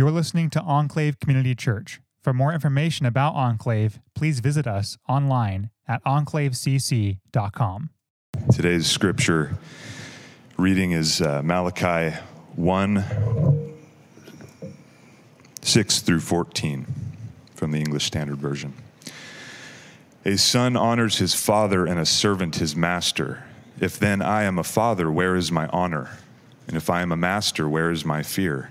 [0.00, 2.00] You're listening to Enclave Community Church.
[2.24, 7.90] For more information about Enclave, please visit us online at enclavecc.com.
[8.50, 9.58] Today's scripture
[10.56, 12.16] reading is uh, Malachi
[12.56, 13.74] 1
[15.60, 16.86] 6 through 14
[17.54, 18.72] from the English Standard Version.
[20.24, 23.44] A son honors his father and a servant his master.
[23.78, 26.16] If then I am a father, where is my honor?
[26.66, 28.70] And if I am a master, where is my fear?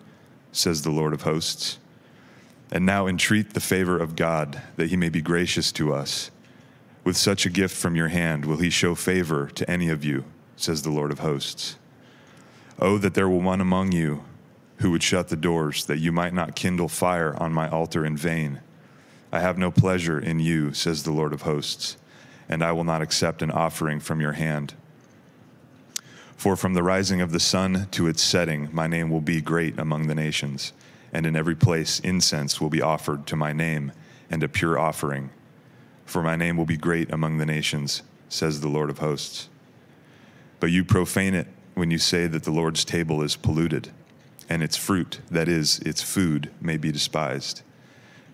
[0.51, 1.77] Says the Lord of hosts.
[2.71, 6.31] And now entreat the favor of God, that he may be gracious to us.
[7.03, 10.23] With such a gift from your hand, will he show favor to any of you?
[10.55, 11.77] Says the Lord of hosts.
[12.79, 14.23] Oh, that there were one among you
[14.77, 18.17] who would shut the doors, that you might not kindle fire on my altar in
[18.17, 18.59] vain.
[19.31, 21.97] I have no pleasure in you, says the Lord of hosts,
[22.49, 24.73] and I will not accept an offering from your hand.
[26.41, 29.77] For from the rising of the sun to its setting, my name will be great
[29.77, 30.73] among the nations,
[31.13, 33.91] and in every place incense will be offered to my name,
[34.31, 35.29] and a pure offering.
[36.03, 39.49] For my name will be great among the nations, says the Lord of hosts.
[40.59, 43.91] But you profane it when you say that the Lord's table is polluted,
[44.49, 47.61] and its fruit, that is, its food, may be despised.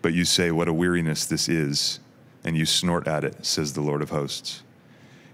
[0.00, 2.00] But you say, What a weariness this is,
[2.42, 4.62] and you snort at it, says the Lord of hosts.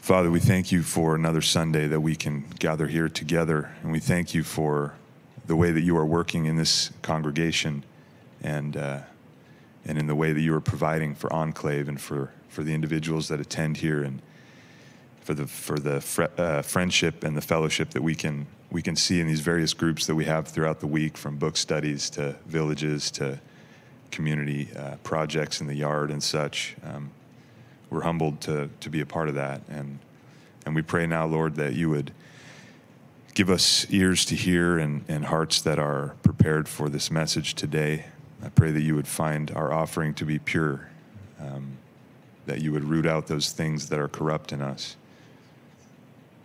[0.00, 4.00] Father, we thank you for another Sunday that we can gather here together, and we
[4.00, 4.94] thank you for
[5.46, 7.84] the way that you are working in this congregation
[8.42, 9.00] and, uh,
[9.84, 13.28] and in the way that you are providing for Enclave and for, for the individuals
[13.28, 14.22] that attend here and
[15.20, 18.96] for the, for the fre- uh, friendship and the fellowship that we can, we can
[18.96, 22.34] see in these various groups that we have throughout the week, from book studies to
[22.46, 23.38] villages to
[24.10, 26.74] community uh, projects in the yard and such.
[26.82, 27.10] Um,
[27.90, 29.60] we're humbled to, to be a part of that.
[29.68, 29.98] And,
[30.64, 32.12] and we pray now, Lord, that you would
[33.34, 38.06] give us ears to hear and, and hearts that are prepared for this message today.
[38.42, 40.88] I pray that you would find our offering to be pure,
[41.40, 41.76] um,
[42.46, 44.96] that you would root out those things that are corrupt in us.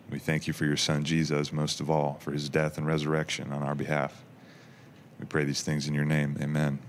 [0.10, 3.52] We thank you for your son Jesus, most of all, for his death and resurrection
[3.52, 4.24] on our behalf.
[5.20, 6.38] We pray these things in your name.
[6.42, 6.80] Amen.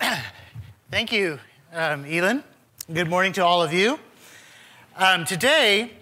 [0.90, 1.38] Thank you,
[1.72, 2.44] um, Elon.
[2.92, 3.98] Good morning to all of you.
[4.96, 5.92] Um, today,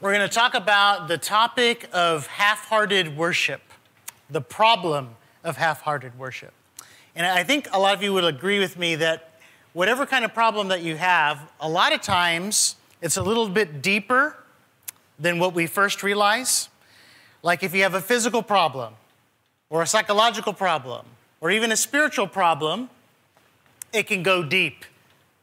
[0.00, 3.60] we're going to talk about the topic of half hearted worship,
[4.28, 5.10] the problem
[5.44, 6.52] of half hearted worship.
[7.14, 9.34] And I think a lot of you would agree with me that
[9.72, 13.80] whatever kind of problem that you have, a lot of times it's a little bit
[13.82, 14.36] deeper
[15.18, 16.68] than what we first realize.
[17.42, 18.94] Like if you have a physical problem,
[19.68, 21.06] or a psychological problem,
[21.40, 22.90] or even a spiritual problem,
[23.92, 24.84] it can go deep,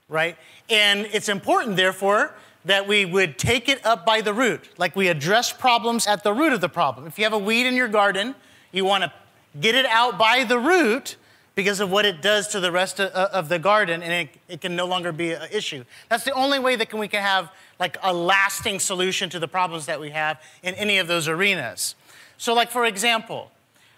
[0.10, 0.38] right?
[0.70, 2.34] And it's important, therefore,
[2.66, 6.34] that we would take it up by the root, like we address problems at the
[6.34, 7.08] root of the problem.
[7.08, 8.36] If you have a weed in your garden,
[8.72, 9.14] you want to
[9.60, 11.16] get it out by the root
[11.56, 14.62] because of what it does to the rest of, of the garden, and it, it,
[14.62, 15.84] can no longer be an issue.
[16.08, 19.48] That's the only way that can, we can have like a lasting solution to the
[19.48, 21.96] problems that we have in any of those arenas.
[22.38, 23.50] So, like for example,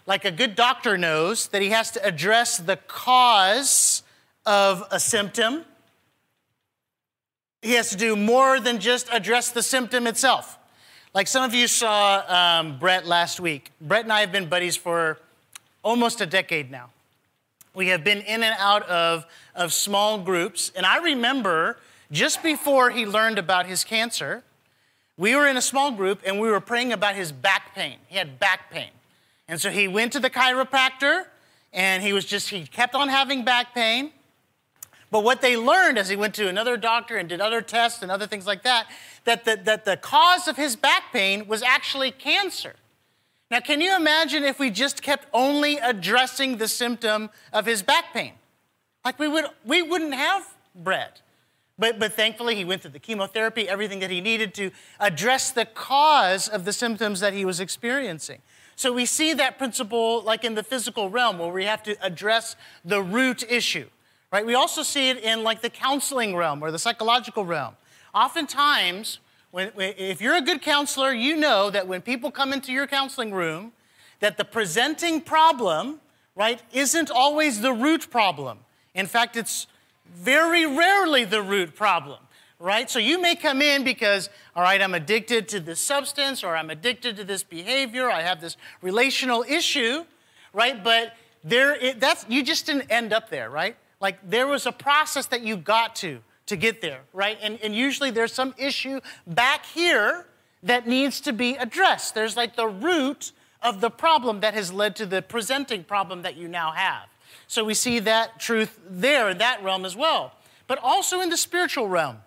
[0.06, 4.04] like a good doctor knows that he has to address the cause
[4.50, 5.64] of a symptom.
[7.62, 10.58] He has to do more than just address the symptom itself.
[11.14, 13.70] Like some of you saw um, Brett last week.
[13.80, 15.20] Brett and I have been buddies for
[15.84, 16.90] almost a decade now.
[17.76, 19.24] We have been in and out of,
[19.54, 20.72] of small groups.
[20.74, 21.78] And I remember
[22.10, 24.42] just before he learned about his cancer,
[25.16, 27.98] we were in a small group and we were praying about his back pain.
[28.08, 28.90] He had back pain.
[29.46, 31.26] And so he went to the chiropractor
[31.72, 34.10] and he was just, he kept on having back pain.
[35.10, 38.10] But what they learned as he went to another doctor and did other tests and
[38.10, 38.86] other things like that,
[39.24, 42.76] that the, that the cause of his back pain was actually cancer.
[43.50, 48.12] Now, can you imagine if we just kept only addressing the symptom of his back
[48.12, 48.34] pain?
[49.04, 51.22] Like we, would, we wouldn't have Brett.
[51.76, 54.70] But, but thankfully, he went through the chemotherapy, everything that he needed to
[55.00, 58.42] address the cause of the symptoms that he was experiencing.
[58.76, 62.54] So we see that principle like in the physical realm where we have to address
[62.84, 63.88] the root issue,
[64.32, 64.46] right?
[64.46, 67.74] We also see it in like the counseling realm or the psychological realm.
[68.14, 69.18] Oftentimes,
[69.50, 73.32] when, if you're a good counselor, you know that when people come into your counseling
[73.32, 73.72] room,
[74.20, 76.00] that the presenting problem,
[76.36, 78.58] right, isn't always the root problem.
[78.94, 79.66] In fact, it's
[80.14, 82.18] very rarely the root problem,
[82.58, 82.90] right?
[82.90, 86.70] So you may come in because, all right, I'm addicted to this substance or I'm
[86.70, 90.04] addicted to this behavior, I have this relational issue,
[90.52, 90.82] right?
[90.82, 93.76] But there, it, that's, you just didn't end up there, right?
[94.00, 97.38] Like there was a process that you got to to get there, right?
[97.40, 100.26] And, and usually there's some issue back here
[100.62, 102.14] that needs to be addressed.
[102.14, 103.32] There's like the root
[103.62, 107.06] of the problem that has led to the presenting problem that you now have.
[107.46, 110.32] So we see that truth there in that realm as well.
[110.66, 112.18] But also in the spiritual realm,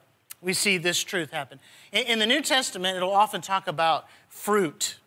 [0.42, 1.60] we see this truth happen.
[1.92, 4.98] In, in the New Testament, it'll often talk about fruit,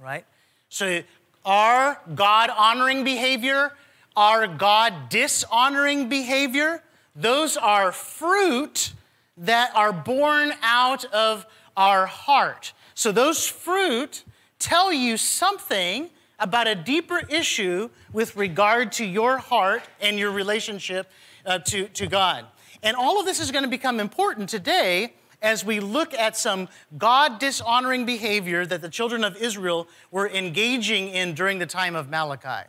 [0.00, 0.24] right?
[0.68, 1.02] So
[1.44, 3.72] our God honoring behavior,
[4.16, 6.82] our God dishonoring behavior,
[7.14, 8.92] those are fruit
[9.36, 11.46] that are born out of
[11.76, 12.72] our heart.
[12.94, 14.24] So those fruit
[14.58, 21.10] tell you something about a deeper issue with regard to your heart and your relationship
[21.44, 22.46] uh, to, to God.
[22.82, 26.68] And all of this is going to become important today as we look at some
[26.96, 32.08] God dishonoring behavior that the children of Israel were engaging in during the time of
[32.08, 32.68] Malachi.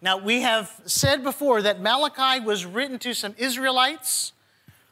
[0.00, 4.32] Now, we have said before that Malachi was written to some Israelites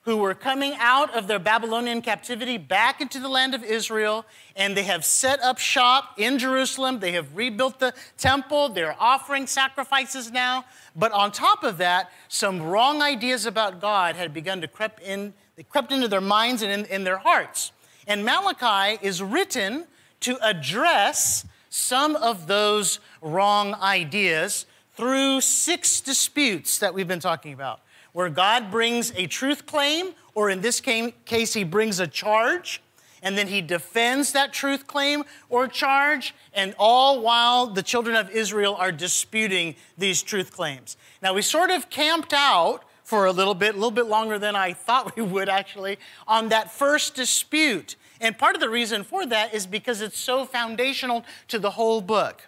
[0.02, 4.24] who were coming out of their Babylonian captivity back into the land of Israel,
[4.54, 7.00] and they have set up shop in Jerusalem.
[7.00, 8.68] They have rebuilt the temple.
[8.68, 10.64] They're offering sacrifices now.
[10.94, 15.34] But on top of that, some wrong ideas about God had begun to creep in,
[15.56, 17.72] they crept into their minds and in, in their hearts.
[18.06, 19.86] And Malachi is written
[20.20, 27.80] to address some of those wrong ideas through six disputes that we've been talking about
[28.16, 32.80] where God brings a truth claim, or in this case, he brings a charge,
[33.22, 38.30] and then he defends that truth claim or charge, and all while the children of
[38.30, 40.96] Israel are disputing these truth claims.
[41.20, 44.56] Now, we sort of camped out for a little bit, a little bit longer than
[44.56, 47.96] I thought we would actually, on that first dispute.
[48.18, 52.00] And part of the reason for that is because it's so foundational to the whole
[52.00, 52.44] book.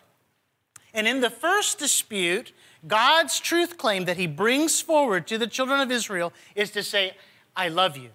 [0.99, 2.51] And in the first dispute,
[2.89, 7.13] God's truth claim that he brings forward to the children of Israel is to say,
[7.55, 8.11] I love you.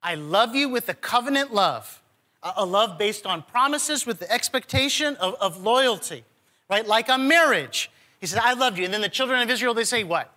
[0.00, 2.04] I love you with a covenant love,
[2.40, 6.22] a love based on promises with the expectation of, of loyalty,
[6.70, 6.86] right?
[6.86, 7.90] Like a marriage.
[8.20, 8.84] He said, I love you.
[8.84, 10.32] And then the children of Israel, they say, What?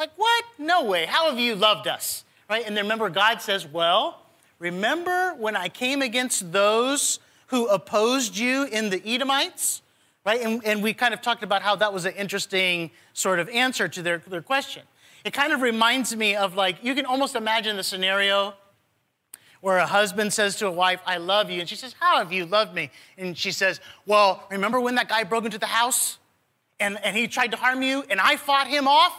[0.00, 0.44] Like, what?
[0.58, 1.06] No way.
[1.06, 2.24] How have you loved us?
[2.50, 2.66] Right?
[2.66, 4.20] And then remember, God says, Well,
[4.58, 9.82] remember when I came against those who opposed you in the Edomites?
[10.24, 10.40] Right?
[10.40, 13.88] And, and we kind of talked about how that was an interesting sort of answer
[13.88, 14.82] to their, their question.
[15.24, 18.54] It kind of reminds me of like, you can almost imagine the scenario
[19.60, 21.60] where a husband says to a wife, I love you.
[21.60, 22.90] And she says, How have you loved me?
[23.16, 26.18] And she says, Well, remember when that guy broke into the house
[26.80, 29.12] and, and he tried to harm you and I fought him off?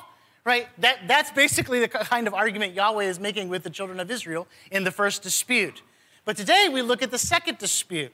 [0.46, 0.68] Right?
[0.80, 4.46] That, that's basically the kind of argument Yahweh is making with the children of Israel
[4.70, 5.82] in the first dispute.
[6.26, 8.12] But today we look at the second dispute.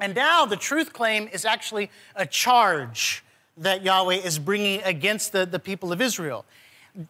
[0.00, 3.24] And now the truth claim is actually a charge
[3.56, 6.44] that Yahweh is bringing against the, the people of Israel.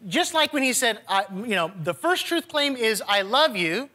[0.08, 1.00] Just like when he said,
[1.34, 3.88] you know, the first truth claim is, I love you.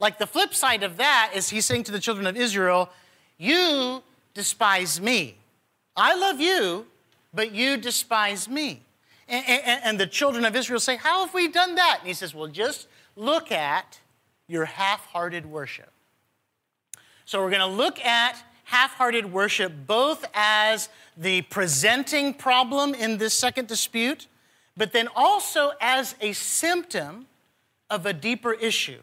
[0.00, 2.90] Like the flip side of that is he's saying to the children of Israel,
[3.38, 4.02] You
[4.34, 5.36] despise me.
[5.96, 6.86] I love you,
[7.32, 8.82] but you despise me.
[9.28, 11.98] And, and, and the children of Israel say, How have we done that?
[12.00, 14.00] And he says, Well, just look at
[14.48, 15.93] your half hearted worship.
[17.26, 23.18] So we're going to look at half hearted worship both as the presenting problem in
[23.18, 24.26] this second dispute,
[24.76, 27.26] but then also as a symptom
[27.88, 28.98] of a deeper issue.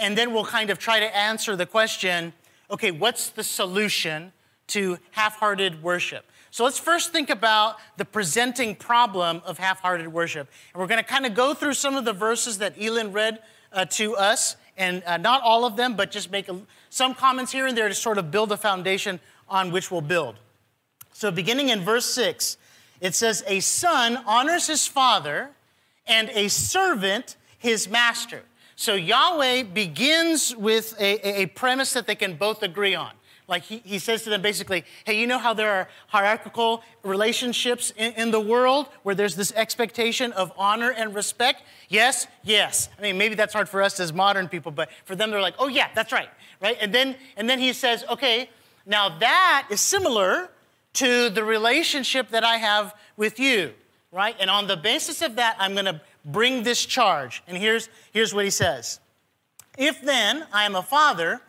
[0.00, 2.32] And then we'll kind of try to answer the question
[2.68, 4.32] okay, what's the solution
[4.66, 6.24] to half hearted worship?
[6.50, 10.48] So let's first think about the presenting problem of half hearted worship.
[10.72, 13.38] And we're going to kind of go through some of the verses that Elin read
[13.72, 17.52] uh, to us, and uh, not all of them, but just make a, some comments
[17.52, 20.36] here and there to sort of build a foundation on which we'll build.
[21.12, 22.58] So, beginning in verse 6,
[23.00, 25.50] it says, A son honors his father,
[26.06, 28.42] and a servant his master.
[28.76, 33.12] So, Yahweh begins with a, a premise that they can both agree on.
[33.48, 37.92] Like he, he says to them basically, hey, you know how there are hierarchical relationships
[37.96, 41.62] in, in the world where there's this expectation of honor and respect?
[41.88, 42.88] Yes, yes.
[42.98, 45.54] I mean, maybe that's hard for us as modern people, but for them, they're like,
[45.58, 46.28] oh, yeah, that's right,
[46.60, 46.76] right?
[46.80, 48.50] And then, and then he says, okay,
[48.86, 50.50] now that is similar
[50.94, 53.74] to the relationship that I have with you,
[54.10, 54.34] right?
[54.40, 57.42] And on the basis of that, I'm going to bring this charge.
[57.46, 59.00] And here's, here's what he says
[59.78, 61.40] If then I am a father,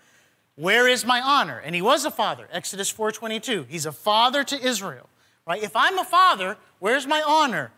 [0.55, 1.59] where is my honor?
[1.59, 3.67] And he was a father, Exodus 4:22.
[3.67, 5.07] He's a father to Israel,
[5.45, 5.61] right?
[5.61, 7.71] If I'm a father, where's my honor?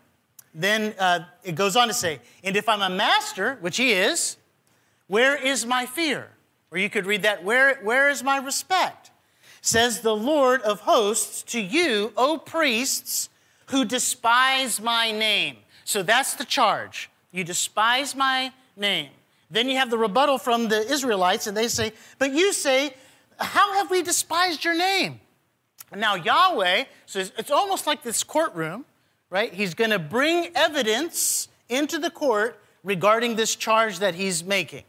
[0.54, 4.38] Then uh, it goes on to say, and if I'm a master, which he is,
[5.08, 6.30] where is my fear?
[6.72, 9.12] Or you could read that, where, where is my respect?
[9.62, 13.30] Says the Lord of hosts to you, O priests,
[13.68, 15.58] who despise my name.
[15.84, 17.10] So that's the charge.
[17.32, 19.10] You despise my name.
[19.52, 22.94] Then you have the rebuttal from the Israelites, and they say, But you say,
[23.40, 25.20] How have we despised your name?
[25.96, 28.86] Now Yahweh says, It's almost like this courtroom,
[29.30, 29.54] right?
[29.54, 34.84] He's going to bring evidence into the court regarding this charge that he's making.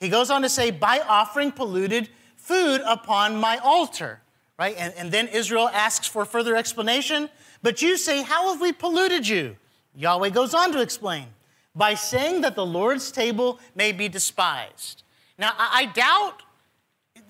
[0.00, 4.20] He goes on to say, By offering polluted food upon my altar,
[4.58, 4.76] right?
[4.76, 7.28] And, and then Israel asks for further explanation.
[7.62, 9.56] But you say, How have we polluted you?
[9.94, 11.26] Yahweh goes on to explain
[11.74, 15.02] by saying that the Lord's table may be despised.
[15.38, 16.42] Now, I, doubt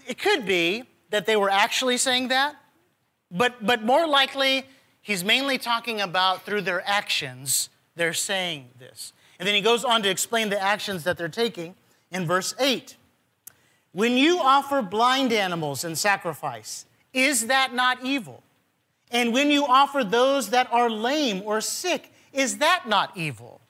[0.07, 2.57] it could be that they were actually saying that,
[3.31, 4.67] but, but more likely,
[5.03, 9.13] he's mainly talking about through their actions, they're saying this.
[9.39, 11.75] And then he goes on to explain the actions that they're taking
[12.11, 12.97] in verse 8.
[13.93, 18.43] When you offer blind animals in sacrifice, is that not evil?
[19.11, 23.61] And when you offer those that are lame or sick, is that not evil?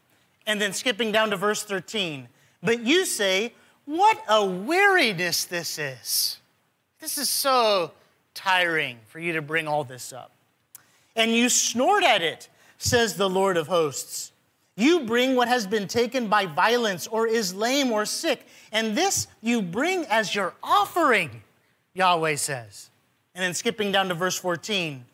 [0.47, 2.29] And then skipping down to verse 13.
[2.62, 3.53] But you say,
[3.85, 6.39] What a weariness this is.
[7.01, 7.91] This is so
[8.35, 10.31] tiring for you to bring all this up.
[11.14, 14.33] And you snort at it, says the Lord of hosts.
[14.76, 19.26] You bring what has been taken by violence or is lame or sick, and this
[19.42, 21.42] you bring as your offering,
[21.95, 22.88] Yahweh says.
[23.35, 25.04] And then skipping down to verse 14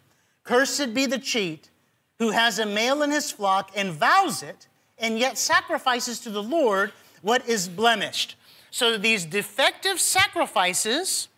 [0.44, 1.70] Cursed be the cheat
[2.18, 4.66] who has a male in his flock and vows it
[4.98, 8.36] and yet sacrifices to the Lord what is blemished.
[8.70, 11.28] So these defective sacrifices,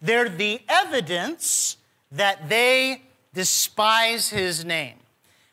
[0.00, 1.76] they're the evidence
[2.12, 3.02] that they
[3.34, 4.96] despise his name.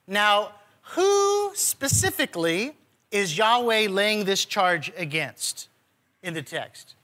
[0.08, 0.52] Now,
[0.82, 2.76] who specifically
[3.12, 5.70] is Yahweh laying this charge against
[6.22, 6.96] in the text?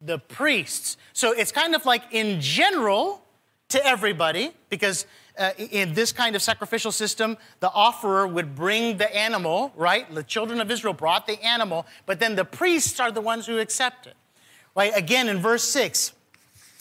[0.00, 0.96] The priests.
[1.12, 3.22] So it's kind of like in general
[3.68, 5.06] to everybody, because
[5.38, 10.12] uh, in this kind of sacrificial system, the offerer would bring the animal, right?
[10.12, 13.58] The children of Israel brought the animal, but then the priests are the ones who
[13.58, 14.14] accept it.
[14.74, 14.92] Right?
[14.94, 16.12] Again, in verse 6,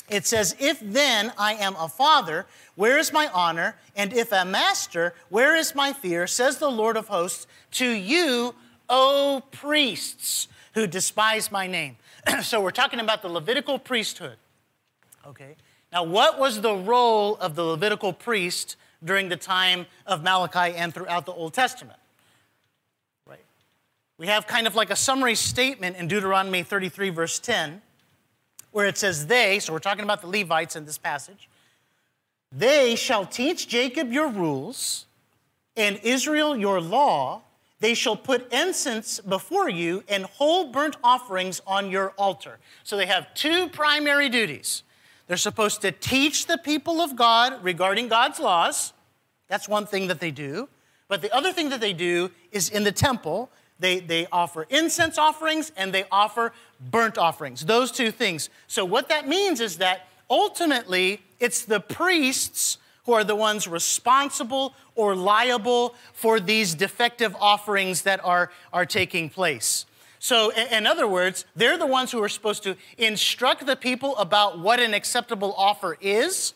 [0.10, 3.76] it says, If then I am a father, where is my honor?
[3.96, 6.28] And if a master, where is my fear?
[6.28, 8.56] Says the Lord of hosts, to you,
[8.90, 11.98] O priests, who despise my name.
[12.42, 14.38] so we're talking about the Levitical priesthood.
[15.28, 15.56] Okay?
[15.92, 20.94] Now, what was the role of the Levitical priest during the time of Malachi and
[20.94, 22.00] throughout the Old Testament?
[23.26, 23.44] Right.
[24.18, 27.82] We have kind of like a summary statement in Deuteronomy 33, verse 10,
[28.72, 31.50] where it says, They, so we're talking about the Levites in this passage,
[32.52, 35.06] they shall teach Jacob your rules
[35.76, 37.44] and Israel your law.
[37.80, 42.58] They shall put incense before you and whole burnt offerings on your altar.
[42.84, 44.84] So they have two primary duties.
[45.28, 48.94] They're supposed to teach the people of God regarding God's laws.
[49.48, 50.68] That's one thing that they do.
[51.08, 53.50] But the other thing that they do is in the temple,
[53.80, 57.66] they, they offer incense offerings and they offer burnt offerings.
[57.66, 58.50] Those two things.
[58.68, 64.76] So, what that means is that ultimately it's the priests who are the ones responsible
[64.96, 69.86] or liable for these defective offerings that are, are taking place.
[70.20, 74.60] So, in other words, they're the ones who are supposed to instruct the people about
[74.60, 76.54] what an acceptable offer is.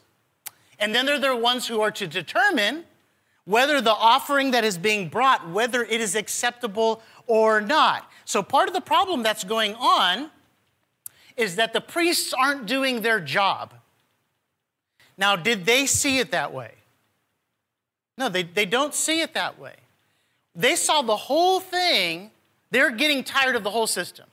[0.79, 2.83] And then they're the ones who are to determine
[3.45, 8.09] whether the offering that is being brought, whether it is acceptable or not.
[8.25, 10.29] So, part of the problem that's going on
[11.35, 13.73] is that the priests aren't doing their job.
[15.17, 16.71] Now, did they see it that way?
[18.17, 19.75] No, they, they don't see it that way.
[20.55, 22.31] They saw the whole thing
[22.71, 24.25] they're getting tired of the whole system.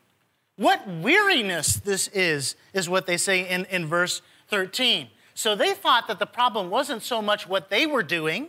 [0.56, 5.08] What weariness this is, is what they say in, in verse 13.
[5.34, 8.48] So they thought that the problem wasn't so much what they were doing,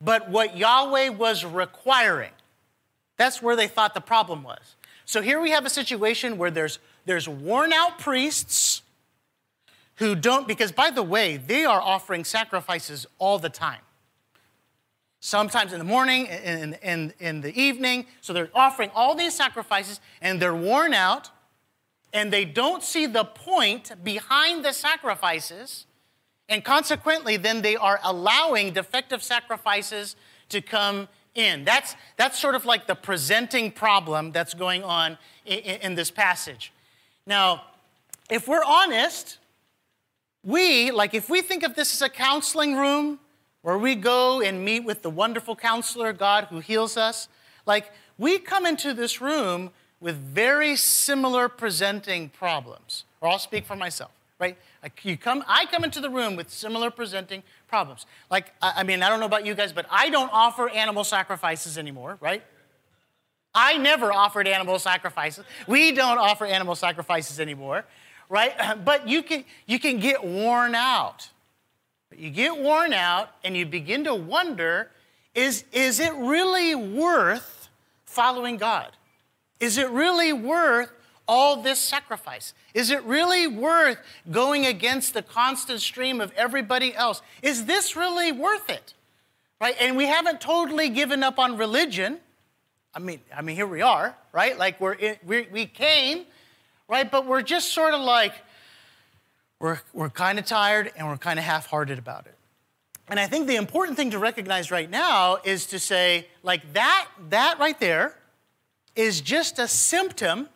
[0.00, 2.30] but what Yahweh was requiring.
[3.18, 4.76] That's where they thought the problem was.
[5.04, 8.82] So here we have a situation where there's, there's worn out priests
[9.96, 13.80] who don't, because by the way, they are offering sacrifices all the time.
[15.20, 18.06] Sometimes in the morning, in, in, in the evening.
[18.20, 21.30] So they're offering all these sacrifices and they're worn out
[22.12, 25.86] and they don't see the point behind the sacrifices.
[26.48, 30.14] And consequently, then they are allowing defective sacrifices
[30.50, 31.64] to come in.
[31.64, 35.16] That's, that's sort of like the presenting problem that's going on
[35.46, 36.72] in, in this passage.
[37.26, 37.62] Now,
[38.30, 39.38] if we're honest,
[40.44, 43.20] we, like if we think of this as a counseling room
[43.62, 47.28] where we go and meet with the wonderful counselor, God, who heals us,
[47.66, 53.04] like we come into this room with very similar presenting problems.
[53.20, 54.56] Or I'll speak for myself, right?
[55.02, 58.06] You come, I come into the room with similar presenting problems.
[58.30, 61.78] Like, I mean, I don't know about you guys, but I don't offer animal sacrifices
[61.78, 62.42] anymore, right?
[63.54, 65.44] I never offered animal sacrifices.
[65.66, 67.84] We don't offer animal sacrifices anymore
[68.28, 68.54] right?
[68.84, 71.28] But you can, you can get worn out.
[72.16, 74.90] You get worn out and you begin to wonder
[75.34, 77.68] is, is it really worth
[78.06, 78.90] following God?
[79.60, 80.90] Is it really worth
[81.28, 82.54] all this sacrifice?
[82.74, 83.98] Is it really worth
[84.30, 87.22] going against the constant stream of everybody else?
[87.42, 88.94] Is this really worth it?
[89.60, 89.76] Right?
[89.80, 92.18] And we haven't totally given up on religion.
[92.94, 94.58] I mean, I mean, here we are, right?
[94.58, 96.24] Like we're, we we came
[96.88, 97.10] right?
[97.10, 98.32] But we're just sort of like,
[99.60, 102.34] we're, we're kind of tired and we're kind of half hearted about it.
[103.08, 107.08] And I think the important thing to recognize right now is to say, like, that,
[107.30, 108.16] that right there
[108.94, 110.48] is just a symptom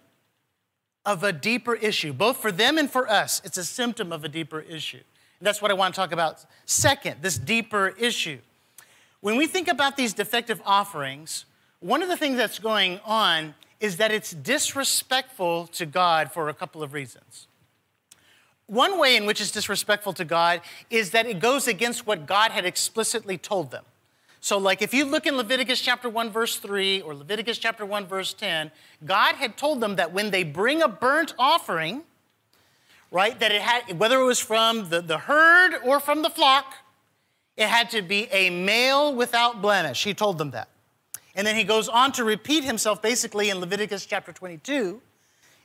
[1.04, 3.42] of a deeper issue, both for them and for us.
[3.44, 5.00] It's a symptom of a deeper issue.
[5.40, 8.38] And that's what I want to talk about second, this deeper issue.
[9.20, 11.44] When we think about these defective offerings,
[11.80, 16.54] one of the things that's going on is that it's disrespectful to God for a
[16.54, 17.48] couple of reasons.
[18.66, 22.52] One way in which it's disrespectful to God is that it goes against what God
[22.52, 23.84] had explicitly told them.
[24.44, 28.08] So, like if you look in Leviticus chapter 1, verse 3, or Leviticus chapter 1,
[28.08, 28.72] verse 10,
[29.04, 32.02] God had told them that when they bring a burnt offering,
[33.12, 36.74] right, that it had, whether it was from the, the herd or from the flock,
[37.56, 40.02] it had to be a male without blemish.
[40.02, 40.68] He told them that.
[41.36, 45.00] And then he goes on to repeat himself basically in Leviticus chapter 22.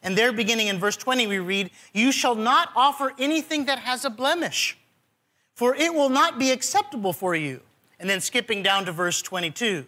[0.04, 4.06] And there, beginning in verse 20, we read, You shall not offer anything that has
[4.06, 4.78] a blemish,
[5.56, 7.62] for it will not be acceptable for you.
[8.00, 9.86] And then skipping down to verse 22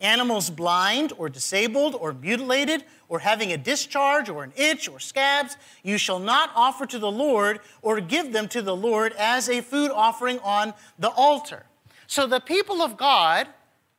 [0.00, 5.56] animals blind or disabled or mutilated or having a discharge or an itch or scabs,
[5.82, 9.60] you shall not offer to the Lord or give them to the Lord as a
[9.60, 11.64] food offering on the altar.
[12.06, 13.46] So the people of God,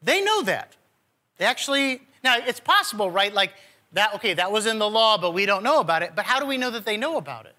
[0.02, 0.76] they know that.
[1.38, 3.34] They actually, now it's possible, right?
[3.34, 3.54] Like
[3.94, 6.14] that, okay, that was in the law, but we don't know about it.
[6.16, 7.56] But how do we know that they know about it?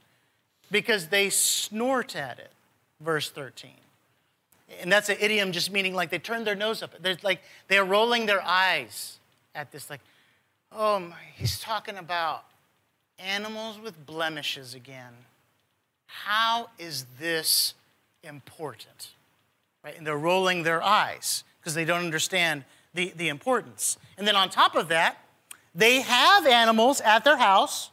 [0.71, 2.53] Because they snort at it,
[3.01, 3.71] verse 13.
[4.81, 6.95] And that's an idiom just meaning like they turn their nose up.
[7.01, 9.19] They're like they're rolling their eyes
[9.55, 10.01] at this, like,
[10.73, 12.45] oh, my, he's talking about
[13.19, 15.13] animals with blemishes again.
[16.07, 17.75] How is this
[18.23, 19.09] important?
[19.85, 19.97] Right?
[19.97, 23.99] And they're rolling their eyes because they don't understand the, the importance.
[24.17, 25.19] And then on top of that,
[25.75, 27.91] they have animals at their house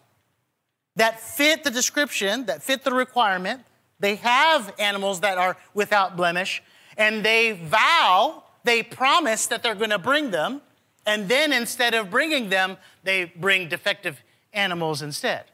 [0.96, 3.62] that fit the description, that fit the requirement.
[4.00, 6.62] They have animals that are without blemish,
[6.98, 10.62] and they vow, they promise that they're going to bring them,
[11.06, 14.22] and then instead of bringing them, they bring defective
[14.54, 15.46] animals instead.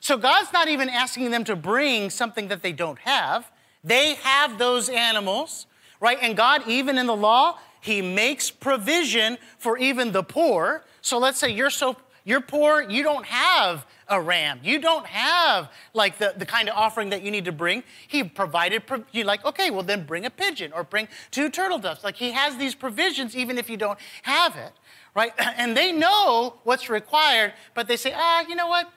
[0.00, 3.50] So God's not even asking them to bring something that they don't have.
[3.82, 5.66] They have those animals,
[6.00, 6.18] right?
[6.20, 10.84] And God, even in the law, he makes provision for even the poor.
[11.00, 11.96] So let's say you're so
[12.28, 14.60] you're poor, you don't have a ram.
[14.62, 17.82] You don't have like the, the kind of offering that you need to bring.
[18.06, 22.04] He provided, you like, okay, well then bring a pigeon or bring two turtle doves.
[22.04, 24.72] Like he has these provisions even if you don't have it,
[25.14, 25.32] right?
[25.56, 28.92] And they know what's required, but they say, ah, you know what?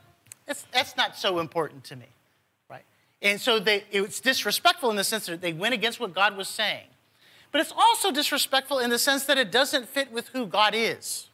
[0.46, 2.08] It's, that's not so important to me,
[2.70, 2.84] right?
[3.22, 6.50] And so they, it's disrespectful in the sense that they went against what God was
[6.50, 6.88] saying.
[7.54, 11.30] But it's also disrespectful in the sense that it doesn't fit with who God is.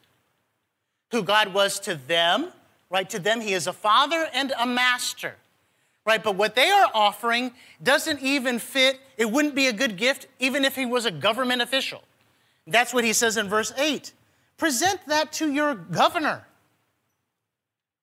[1.12, 2.48] Who God was to them,
[2.90, 3.10] right?
[3.10, 5.36] To them, He is a father and a master,
[6.06, 6.24] right?
[6.24, 10.66] But what they are offering doesn't even fit, it wouldn't be a good gift even
[10.66, 12.04] if He was a government official.
[12.66, 14.14] That's what He says in verse 8
[14.58, 16.48] present that to your governor.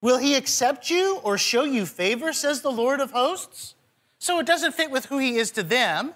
[0.01, 3.75] Will he accept you or show you favor, says the Lord of hosts?
[4.19, 6.13] So it doesn't fit with who he is to them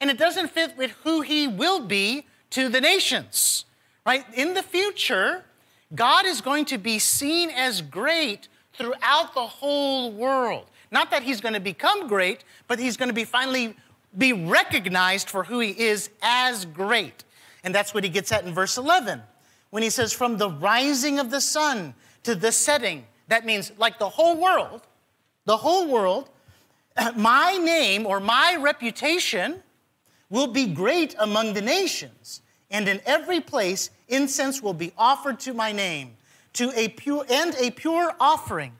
[0.00, 3.64] and it doesn't fit with who he will be to the nations,
[4.06, 4.24] right?
[4.34, 5.44] In the future,
[5.94, 10.66] God is going to be seen as great throughout the whole world.
[10.90, 13.74] Not that he's going to become great, but he's going to be finally
[14.16, 17.24] be recognized for who he is as great.
[17.62, 19.22] And that's what he gets at in verse 11
[19.70, 23.98] when he says, From the rising of the sun to the setting, that means like
[23.98, 24.82] the whole world,
[25.44, 26.30] the whole world,
[27.16, 29.62] my name or my reputation
[30.30, 35.54] will be great among the nations, and in every place incense will be offered to
[35.54, 36.16] my name,
[36.54, 38.72] to a pure and a pure offering.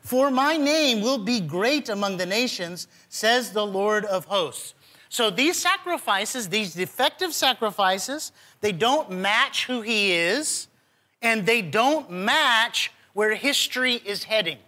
[0.00, 4.74] For my name will be great among the nations, says the Lord of hosts.
[5.08, 10.68] So these sacrifices, these defective sacrifices, they don't match who he is,
[11.22, 14.58] and they don't match where history is heading,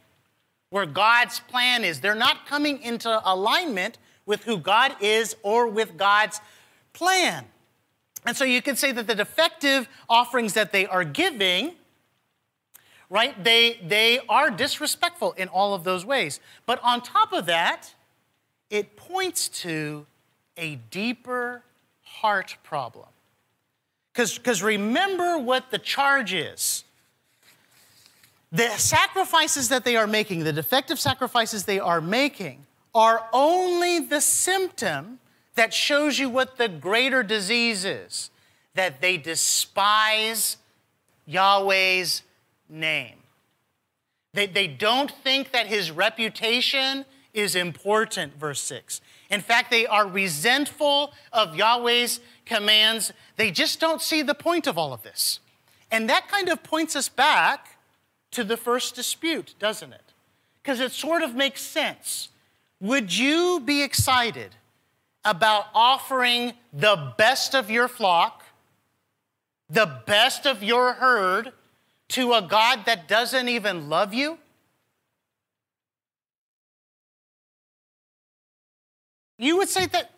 [0.71, 2.01] where God's plan is.
[2.01, 6.41] They're not coming into alignment with who God is or with God's
[6.93, 7.45] plan.
[8.27, 11.75] And so you could say that the defective offerings that they are giving,
[13.09, 16.41] right, they, they are disrespectful in all of those ways.
[16.67, 17.95] But on top of that,
[18.69, 20.07] it points to
[20.57, 21.63] a deeper
[22.03, 23.07] heart problem.
[24.13, 26.83] Because remember what the charge is.
[28.51, 34.21] The sacrifices that they are making, the defective sacrifices they are making, are only the
[34.21, 35.19] symptom
[35.57, 38.31] that shows you what the greater disease is
[38.75, 40.59] that they despise
[41.27, 42.23] Yahweh's
[42.69, 43.17] name.
[44.35, 49.01] They, they don't think that his reputation is important, verse 6.
[49.31, 53.13] In fact, they are resentful of Yahweh's commands.
[53.37, 55.41] They just don't see the point of all of this.
[55.91, 57.79] And that kind of points us back
[58.33, 60.13] to the first dispute, doesn't it?
[60.63, 62.29] Because it sort of makes sense.
[62.81, 64.55] Would you be excited
[65.27, 68.45] about offering the best of your flock,
[69.69, 71.53] the best of your herd,
[72.09, 74.39] to a God that doesn't even love you?
[79.39, 80.13] You would say that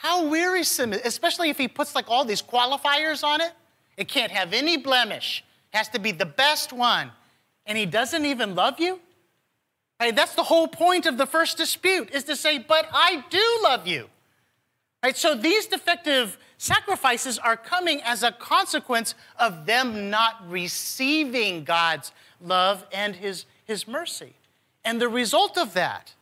[0.00, 3.52] how wearisome, especially if he puts like all these qualifiers on it.
[3.96, 7.12] It can't have any blemish, it has to be the best one.
[7.66, 8.98] And he doesn't even love you?
[10.00, 13.60] Right, that's the whole point of the first dispute is to say, but I do
[13.62, 14.08] love you.
[15.02, 22.12] Right, so these defective sacrifices are coming as a consequence of them not receiving God's
[22.40, 24.34] love and his, his mercy.
[24.84, 26.12] And the result of that,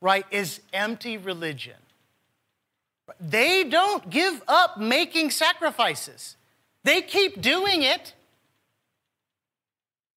[0.00, 1.76] right, is empty religion.
[3.20, 6.36] They don't give up making sacrifices.
[6.82, 8.14] They keep doing it,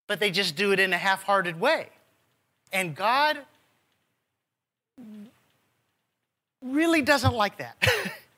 [0.08, 1.88] but they just do it in a half hearted way.
[2.72, 3.38] And God
[6.62, 7.76] really doesn't like that.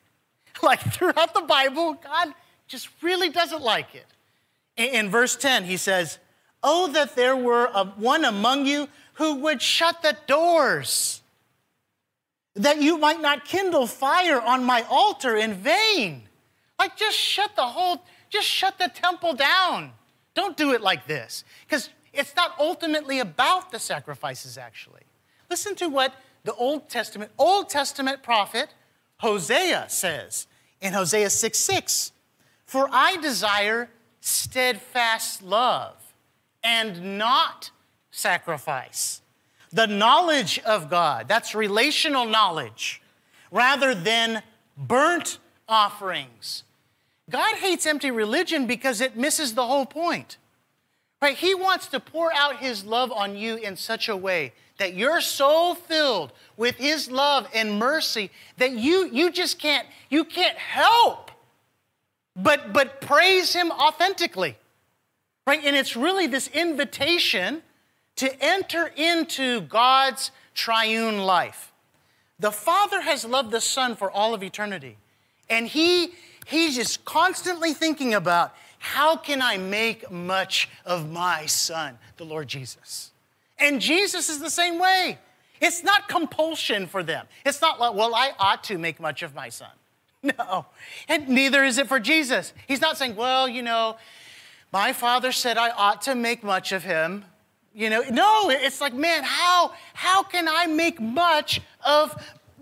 [0.63, 2.33] like throughout the Bible, God
[2.67, 4.05] just really doesn't like it.
[4.77, 6.17] In, verse 10, he says,
[6.63, 11.21] Oh, that there were one among you who would shut the doors,
[12.55, 16.23] that you might not kindle fire on my altar in vain.
[16.79, 19.91] Like, just shut the whole, just shut the temple down.
[20.33, 21.43] Don't do it like this.
[21.67, 25.01] Because it's not ultimately about the sacrifices, actually.
[25.49, 28.69] Listen to what the Old Testament, Old Testament prophet
[29.17, 30.47] Hosea says
[30.81, 32.11] in Hosea 6 6.
[32.65, 35.95] For I desire steadfast love
[36.63, 37.71] and not
[38.09, 39.21] sacrifice.
[39.71, 43.01] The knowledge of God, that's relational knowledge,
[43.51, 44.43] rather than
[44.77, 46.63] burnt offerings.
[47.29, 50.37] God hates empty religion because it misses the whole point.
[51.21, 51.37] Right?
[51.37, 55.21] He wants to pour out his love on you in such a way that you're
[55.21, 61.29] so filled with his love and mercy that you you just can't you can't help
[62.35, 64.57] but but praise him authentically.
[65.45, 65.63] Right?
[65.63, 67.61] And it's really this invitation
[68.15, 71.71] to enter into God's triune life.
[72.39, 74.97] The Father has loved the Son for all of eternity.
[75.47, 76.13] And he
[76.47, 82.47] he's just constantly thinking about how can I make much of my son, the Lord
[82.47, 83.10] Jesus?
[83.61, 85.19] And Jesus is the same way.
[85.61, 87.27] It's not compulsion for them.
[87.45, 89.69] It's not like, well, I ought to make much of my son.
[90.37, 90.67] No.
[91.07, 92.53] And neither is it for Jesus.
[92.67, 93.97] He's not saying, well, you know,
[94.71, 97.25] my father said I ought to make much of him.
[97.73, 102.13] You know, no, it's like, man, how, how can I make much of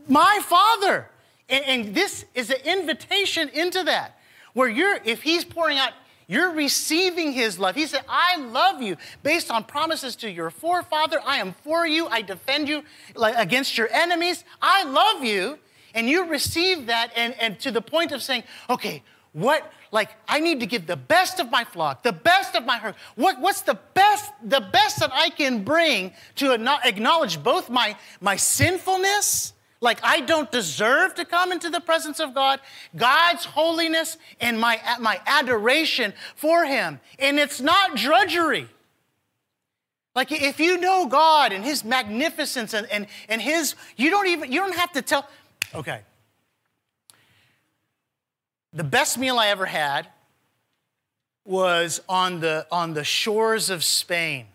[0.08, 1.10] my father?
[1.50, 4.18] And, and this is an invitation into that,
[4.54, 5.92] where you're, if he's pouring out
[6.30, 7.76] you're receiving his love.
[7.76, 11.20] He said, I love you based on promises to your forefather.
[11.26, 12.08] I am for you.
[12.08, 12.84] I defend you
[13.20, 14.46] against your enemies.
[14.62, 15.58] I love you.
[15.96, 19.02] And you receive that, and, and to the point of saying, okay,
[19.34, 22.78] what, like, I need to give the best of my flock, the best of my
[22.78, 22.94] herd.
[23.16, 28.36] What, what's the best, the best that I can bring to acknowledge both my, my
[28.36, 32.60] sinfulness, like I don't deserve to come into the presence of God,
[32.96, 37.00] God's holiness, and my, my adoration for Him.
[37.18, 38.68] And it's not drudgery.
[40.16, 44.52] Like if you know God and His magnificence and, and, and His, you don't even,
[44.52, 45.28] you don't have to tell,
[45.74, 46.02] okay.
[48.74, 50.08] The best meal I ever had
[51.46, 54.46] was on the, on the shores of Spain.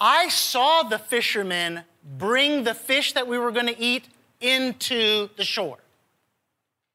[0.00, 4.08] I saw the fishermen bring the fish that we were going to eat
[4.40, 5.78] into the shore.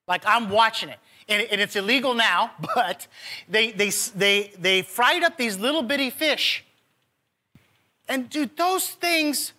[0.07, 0.99] Like I'm watching it.
[1.27, 3.07] And, and it's illegal now, but
[3.49, 6.63] they, they, they, they fried up these little bitty fish.
[8.07, 9.53] And dude, those things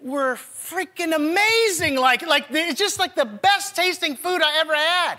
[0.00, 1.96] were freaking amazing.
[1.96, 5.18] Like, like it's just like the best tasting food I ever had.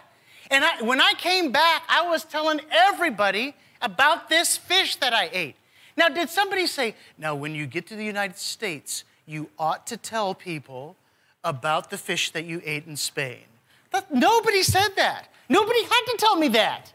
[0.52, 5.30] And I, when I came back, I was telling everybody about this fish that I
[5.32, 5.56] ate.
[5.98, 9.98] Now, did somebody say, now when you get to the United States, you ought to
[9.98, 10.96] tell people
[11.44, 13.44] about the fish that you ate in Spain?
[14.12, 15.30] Nobody said that.
[15.48, 16.92] Nobody had to tell me that,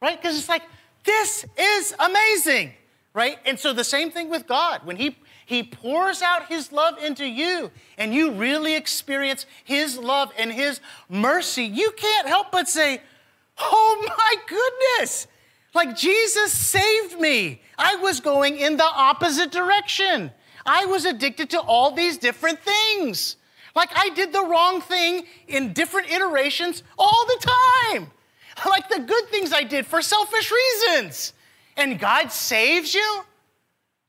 [0.00, 0.20] right?
[0.20, 0.62] Because it's like,
[1.04, 2.72] this is amazing,
[3.12, 3.38] right?
[3.44, 4.80] And so the same thing with God.
[4.84, 10.32] When He he pours out His love into you, and you really experience His love
[10.38, 11.64] and His mercy.
[11.64, 13.02] You can't help but say,
[13.58, 15.26] Oh my goodness,
[15.74, 17.60] like Jesus saved me.
[17.76, 20.30] I was going in the opposite direction.
[20.64, 23.36] I was addicted to all these different things.
[23.74, 27.48] Like I did the wrong thing in different iterations all the
[27.92, 28.10] time.
[28.68, 31.32] Like the good things I did for selfish reasons.
[31.76, 33.24] And God saves you?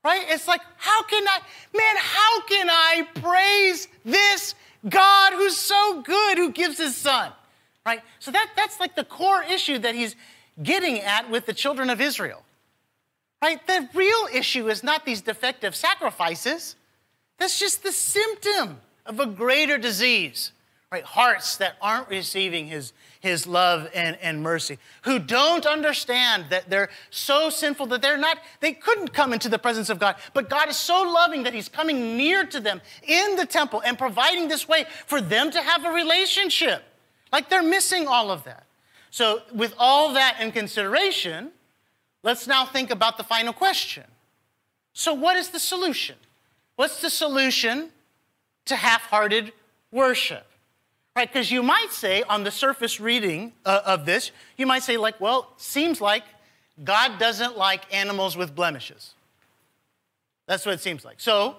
[0.04, 0.26] right?
[0.30, 1.40] It's like, how can I,
[1.76, 4.56] man, how can I praise this
[4.88, 7.32] God who's so good, who gives his son,
[7.86, 8.02] right?
[8.20, 10.16] So that, that's like the core issue that he's
[10.62, 12.43] getting at with the children of Israel,
[13.44, 13.68] right?
[13.68, 16.78] The real issue is not these defective sacrifices,
[17.38, 20.54] that's just the symptom of a greater disease,
[20.90, 21.04] right?
[21.04, 26.90] Hearts that aren't receiving his, his love and, and mercy, who don't understand that they're
[27.10, 30.16] so sinful that they're not, they couldn't come into the presence of God.
[30.34, 33.98] But God is so loving that He's coming near to them in the temple and
[33.98, 36.82] providing this way for them to have a relationship.
[37.34, 38.64] Like they're missing all of that.
[39.12, 41.52] So, with all that in consideration,
[42.24, 44.06] let's now think about the final question.
[44.94, 46.16] So, what is the solution?
[46.76, 47.90] What's the solution
[48.66, 49.54] to half hearted
[49.92, 50.48] worship?
[51.16, 54.98] Right, because you might say on the surface reading uh, of this, you might say,
[54.98, 56.24] like, well, seems like
[56.84, 59.14] God doesn't like animals with blemishes.
[60.48, 61.20] That's what it seems like.
[61.20, 61.58] So,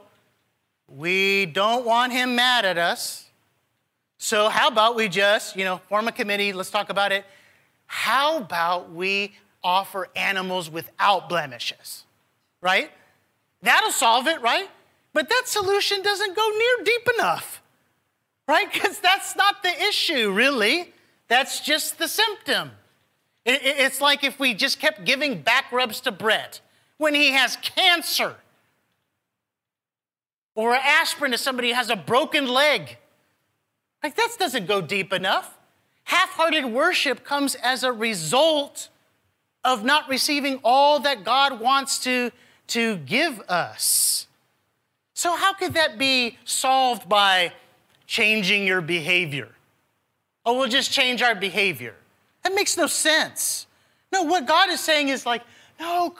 [0.88, 3.29] we don't want him mad at us.
[4.18, 7.24] So, how about we just, you know, form a committee, let's talk about it.
[7.87, 12.05] How about we offer animals without blemishes?
[12.61, 12.92] Right?
[13.62, 14.70] That'll solve it, right?
[15.12, 17.62] But that solution doesn't go near deep enough
[18.46, 18.68] right?
[18.72, 20.92] Because that's not the issue, really.
[21.29, 22.72] That's just the symptom.
[23.46, 26.61] It's like if we just kept giving back rubs to Brett
[26.96, 28.37] when he has cancer,
[30.55, 32.96] or aspirin to somebody who has a broken leg.
[34.03, 35.59] Like, that doesn't go deep enough.
[36.05, 38.88] Half hearted worship comes as a result
[39.64, 42.31] of not receiving all that God wants to,
[42.68, 44.27] to give us.
[45.14, 47.53] So, how could that be solved by
[48.07, 49.48] changing your behavior.
[50.44, 51.94] Oh, we'll just change our behavior.
[52.42, 53.66] That makes no sense.
[54.12, 55.42] No, what God is saying is like,
[55.81, 56.14] no,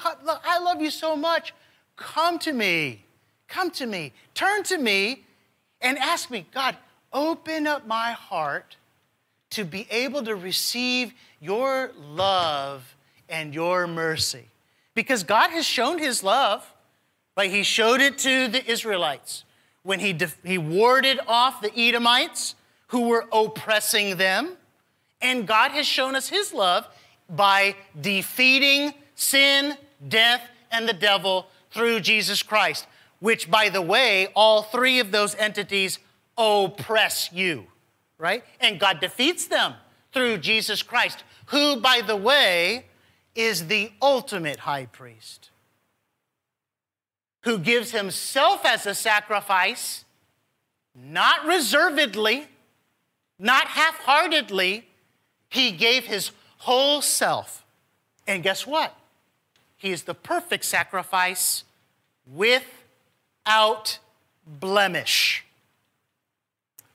[0.44, 1.54] I love you so much.
[1.96, 3.04] Come to me.
[3.46, 4.12] Come to me.
[4.35, 5.24] Turn to me
[5.80, 6.76] and ask me, God,
[7.12, 8.76] open up my heart
[9.50, 12.93] to be able to receive your love
[13.34, 14.48] and your mercy.
[14.94, 16.64] Because God has shown his love,
[17.36, 19.44] like he showed it to the Israelites
[19.82, 22.54] when he, he warded off the Edomites
[22.88, 24.52] who were oppressing them.
[25.20, 26.86] And God has shown us his love
[27.28, 32.86] by defeating sin, death, and the devil through Jesus Christ,
[33.18, 35.98] which, by the way, all three of those entities
[36.38, 37.66] oppress you,
[38.16, 38.44] right?
[38.60, 39.74] And God defeats them
[40.12, 42.84] through Jesus Christ, who, by the way,
[43.34, 45.50] is the ultimate high priest
[47.42, 50.04] who gives himself as a sacrifice,
[50.94, 52.46] not reservedly,
[53.38, 54.86] not half heartedly,
[55.50, 57.64] he gave his whole self.
[58.26, 58.96] And guess what?
[59.76, 61.64] He is the perfect sacrifice
[62.26, 63.98] without
[64.46, 65.44] blemish.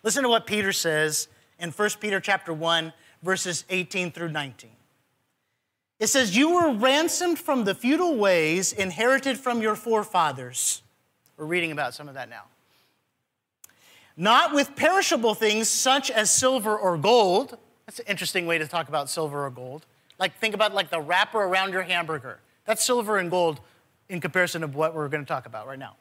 [0.02, 1.28] Listen to what Peter says
[1.60, 4.72] in 1 Peter chapter 1 verses 18 through 19.
[6.00, 10.82] It says, You were ransomed from the futile ways inherited from your forefathers.
[11.38, 12.44] We're reading about some of that now.
[14.16, 17.58] Not with perishable things such as silver or gold.
[17.86, 19.86] That's an interesting way to talk about silver or gold.
[20.20, 22.40] Like, think about like the wrapper around your hamburger.
[22.66, 23.62] That's silver and gold
[24.10, 25.96] in comparison to what we're going to talk about right now.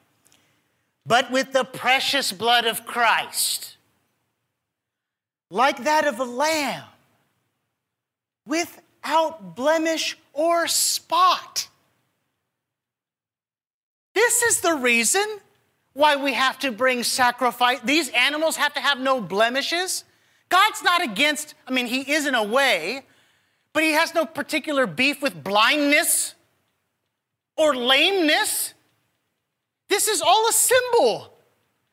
[1.05, 3.77] But with the precious blood of Christ,
[5.49, 6.83] like that of a lamb,
[9.03, 11.67] without blemish or spot.
[14.13, 15.25] This is the reason
[15.93, 17.79] why we have to bring sacrifice.
[17.83, 20.03] These animals have to have no blemishes.
[20.49, 23.03] God's not against, I mean, He is in a way,
[23.73, 26.35] but He has no particular beef with blindness
[27.55, 28.73] or lameness.
[29.89, 31.33] This is all a symbol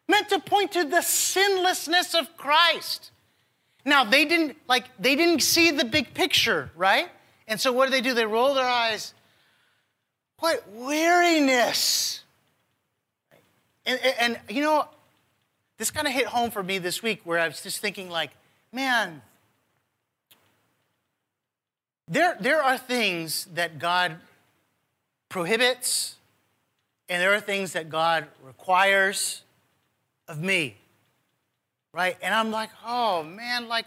[0.08, 3.10] meant to point to the sinlessness of Christ.
[3.86, 7.08] Now, they didn't like they didn't see the big picture, right?
[7.46, 8.12] And so what do they do?
[8.14, 9.14] They roll their eyes.
[10.40, 12.20] What weariness.
[13.86, 14.88] And, and, and you know,
[15.78, 18.32] this kind of hit home for me this week where I was just thinking, like,
[18.72, 19.22] man,
[22.08, 24.16] there, there are things that God
[25.28, 26.16] prohibits,
[27.08, 29.42] and there are things that God requires
[30.26, 30.76] of me.
[31.96, 32.18] Right?
[32.20, 33.86] And I'm like, oh man, like,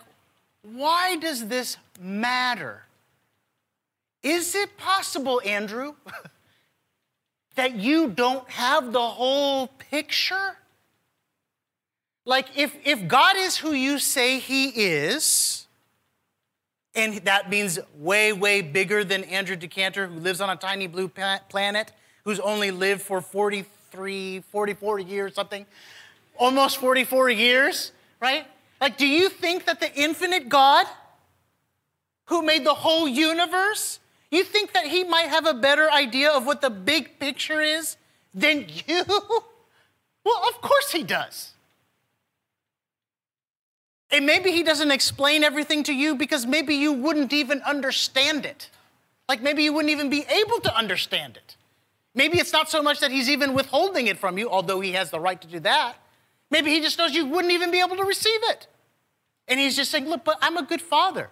[0.64, 2.82] why does this matter?
[4.24, 5.94] Is it possible, Andrew,
[7.56, 10.58] that you don't have the whole picture?
[12.26, 15.68] Like, if, if God is who you say he is,
[16.96, 20.88] and that means way, way bigger than Andrew de Kanter, who lives on a tiny
[20.88, 21.92] blue planet,
[22.24, 25.68] who's only lived for 43, 44 years, something,
[26.40, 27.92] almost 44 years,
[28.22, 28.46] right?
[28.82, 30.86] Like, do you think that the infinite God,
[32.26, 34.00] who made the whole universe,
[34.32, 37.98] you think that he might have a better idea of what the big picture is
[38.34, 39.04] than you?
[40.22, 41.54] Well, of course he does.
[44.12, 48.70] And maybe he doesn't explain everything to you because maybe you wouldn't even understand it.
[49.28, 51.56] Like maybe you wouldn't even be able to understand it.
[52.16, 55.12] Maybe it's not so much that he's even withholding it from you, although he has
[55.12, 55.96] the right to do that.
[56.52, 58.68] Maybe he just knows you wouldn't even be able to receive it.
[59.48, 61.30] And he's just saying, Look, but I'm a good father.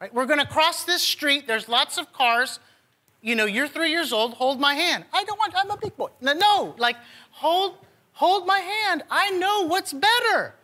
[0.00, 0.14] Right?
[0.14, 1.46] We're going to cross this street.
[1.46, 2.60] There's lots of cars.
[3.20, 4.34] You know, you're three years old.
[4.34, 5.04] Hold my hand.
[5.12, 6.08] I don't want, I'm a big boy.
[6.20, 6.96] No, no, like,
[7.30, 7.74] hold,
[8.12, 9.02] hold my hand.
[9.10, 10.54] I know what's better.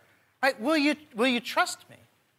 [0.40, 0.60] Right?
[0.60, 1.96] Will you, will you trust me?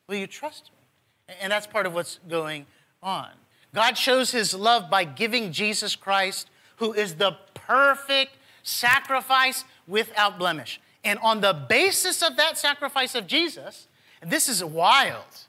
[0.08, 1.36] Will you trust me?
[1.42, 2.66] And that's part of what's going
[3.04, 3.30] on.
[3.74, 10.80] God shows his love by giving Jesus Christ, who is the perfect sacrifice without blemish.
[11.06, 13.88] And on the basis of that sacrifice of Jesus,
[14.26, 15.46] this is wild,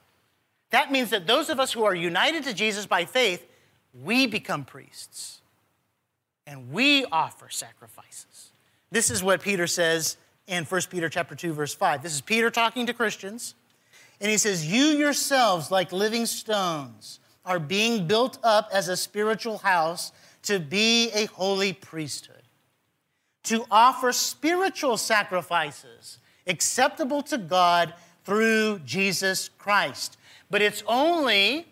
[0.70, 3.44] that means that those of us who are united to Jesus by faith,
[4.04, 5.40] we become priests
[6.46, 8.52] and we offer sacrifices.
[8.90, 12.02] This is what Peter says in 1 Peter chapter 2 verse 5.
[12.02, 13.54] This is Peter talking to Christians
[14.20, 19.58] and he says, "You yourselves like living stones are being built up as a spiritual
[19.58, 22.35] house to be a holy priesthood,
[23.46, 30.16] to offer spiritual sacrifices acceptable to God through Jesus Christ."
[30.50, 31.66] But it's only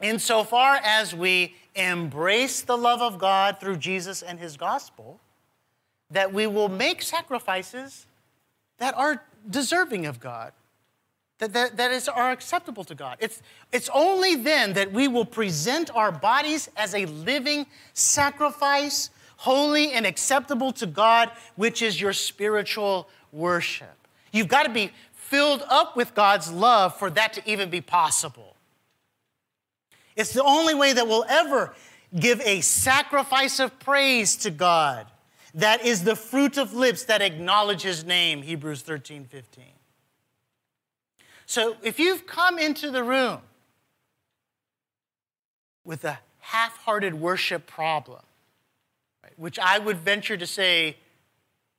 [0.00, 5.20] insofar as we embrace the love of God through Jesus and his gospel
[6.10, 8.06] that we will make sacrifices
[8.78, 10.52] that are deserving of God,
[11.38, 13.16] that, that, that is, are acceptable to God.
[13.20, 19.92] It's, it's only then that we will present our bodies as a living sacrifice, holy
[19.92, 23.96] and acceptable to God, which is your spiritual worship.
[24.32, 28.56] You've got to be filled up with God's love for that to even be possible.
[30.16, 31.74] It's the only way that we'll ever
[32.18, 35.06] give a sacrifice of praise to God
[35.54, 39.64] that is the fruit of lips that acknowledge his name, Hebrews 13, 15.
[41.46, 43.38] So if you've come into the room
[45.84, 48.20] with a half hearted worship problem,
[49.38, 50.96] which I would venture to say,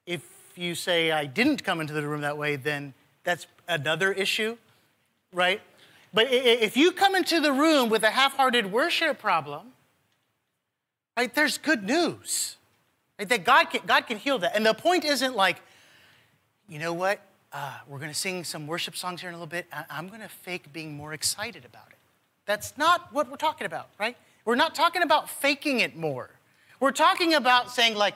[0.05, 0.23] if
[0.55, 4.57] you say I didn't come into the room that way, then that's another issue,
[5.31, 5.61] right?
[6.13, 9.73] But if you come into the room with a half hearted worship problem,
[11.15, 12.55] right, there's good news.
[13.19, 13.29] Right?
[13.29, 14.55] That God can, God can heal that.
[14.55, 15.61] And the point isn't like,
[16.67, 17.19] you know what?
[17.51, 19.67] Uh, we're going to sing some worship songs here in a little bit.
[19.71, 21.97] I- am going to fake being more excited about it.
[22.45, 24.15] That's not what we're talking about, right?
[24.45, 26.29] We're not talking about faking it more.
[26.79, 28.15] We're talking about saying, like,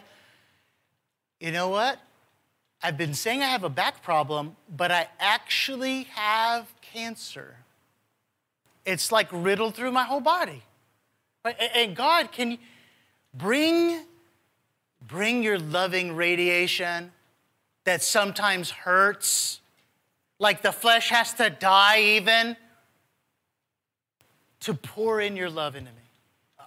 [1.39, 1.99] you know what?
[2.81, 7.55] I've been saying I have a back problem, but I actually have cancer.
[8.85, 10.61] it's like riddled through my whole body.
[11.73, 12.57] And God, can you
[13.33, 14.01] bring,
[15.05, 17.11] bring your loving radiation
[17.85, 19.59] that sometimes hurts,
[20.39, 22.55] like the flesh has to die even,
[24.61, 26.02] to pour in your love into me.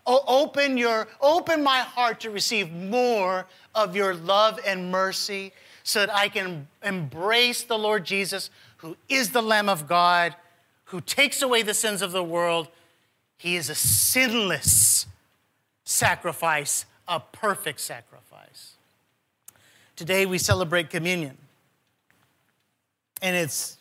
[0.07, 5.53] Open your open my heart to receive more of your love and mercy
[5.83, 10.37] so that I can embrace the Lord Jesus who is the lamb of God
[10.85, 12.69] who takes away the sins of the world.
[13.37, 15.07] He is a sinless
[15.85, 18.75] sacrifice a perfect sacrifice.
[19.95, 21.39] Today we celebrate communion.
[23.23, 23.79] And it's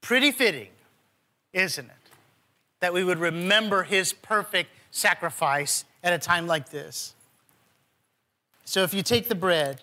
[0.00, 0.68] pretty fitting
[1.52, 1.92] isn't it
[2.78, 7.14] that we would remember his perfect sacrifice at a time like this.
[8.64, 9.82] So if you take the bread,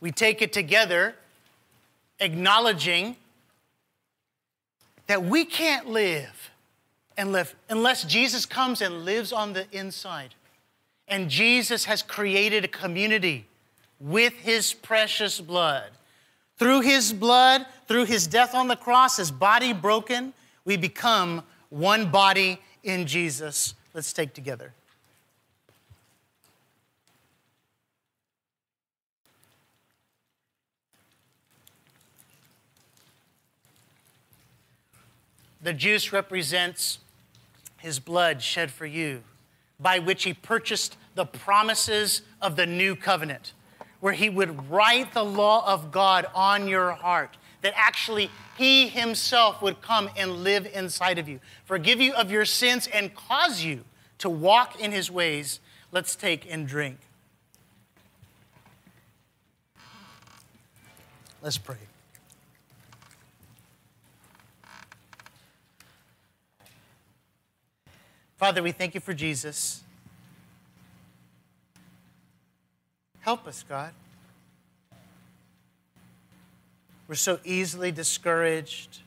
[0.00, 1.14] we take it together,
[2.20, 3.16] acknowledging
[5.06, 6.50] that we can't live
[7.16, 10.34] and live unless Jesus comes and lives on the inside.
[11.08, 13.46] And Jesus has created a community
[14.00, 15.90] with his precious blood.
[16.58, 20.32] Through his blood, through his death on the cross, his body broken,
[20.64, 23.74] we become one body in Jesus.
[23.94, 24.72] Let's take together.
[35.62, 36.98] The juice represents
[37.78, 39.22] his blood shed for you,
[39.78, 43.52] by which he purchased the promises of the new covenant
[44.02, 48.28] where he would write the law of God on your heart, that actually
[48.58, 53.14] he himself would come and live inside of you, forgive you of your sins, and
[53.14, 53.84] cause you
[54.18, 55.60] to walk in his ways.
[55.92, 56.98] Let's take and drink.
[61.40, 61.76] Let's pray.
[68.36, 69.84] Father, we thank you for Jesus.
[73.22, 73.92] Help us, God.
[77.08, 78.98] We're so easily discouraged.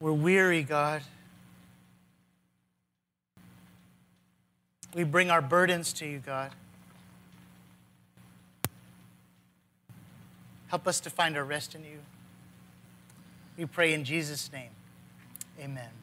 [0.00, 1.02] We're weary, God.
[4.94, 6.50] We bring our burdens to you, God.
[10.68, 11.98] Help us to find our rest in you.
[13.58, 14.70] We pray in Jesus' name.
[15.60, 15.99] Amen.